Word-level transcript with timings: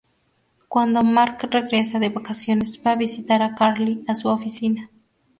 Cuando 0.67 1.03
Mark 1.03 1.47
regresa 1.51 1.99
de 1.99 2.09
vacaciones, 2.09 2.81
va 2.83 2.93
a 2.93 2.95
visitar 2.95 3.43
a 3.43 3.53
Carly 3.53 4.03
a 4.07 4.15
su 4.15 4.29
oficina. 4.29 4.89